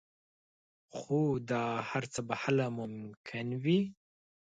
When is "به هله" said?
2.27-2.65